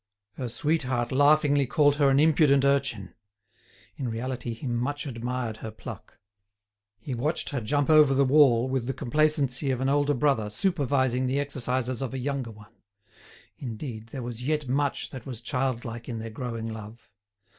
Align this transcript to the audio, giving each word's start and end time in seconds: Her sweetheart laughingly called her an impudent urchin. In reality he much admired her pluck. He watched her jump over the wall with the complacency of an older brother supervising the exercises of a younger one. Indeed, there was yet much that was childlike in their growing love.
Her 0.33 0.49
sweetheart 0.49 1.11
laughingly 1.11 1.67
called 1.67 1.97
her 1.97 2.09
an 2.09 2.19
impudent 2.19 2.65
urchin. 2.65 3.13
In 3.97 4.09
reality 4.09 4.55
he 4.55 4.65
much 4.65 5.05
admired 5.05 5.57
her 5.57 5.69
pluck. 5.69 6.17
He 6.97 7.13
watched 7.13 7.49
her 7.49 7.61
jump 7.61 7.87
over 7.87 8.15
the 8.15 8.25
wall 8.25 8.67
with 8.67 8.87
the 8.87 8.95
complacency 8.95 9.69
of 9.69 9.79
an 9.79 9.89
older 9.89 10.15
brother 10.15 10.49
supervising 10.49 11.27
the 11.27 11.39
exercises 11.39 12.01
of 12.01 12.15
a 12.15 12.17
younger 12.17 12.49
one. 12.49 12.73
Indeed, 13.59 14.07
there 14.07 14.23
was 14.23 14.41
yet 14.41 14.67
much 14.67 15.11
that 15.11 15.27
was 15.27 15.39
childlike 15.39 16.09
in 16.09 16.17
their 16.17 16.31
growing 16.31 16.73
love. 16.73 17.11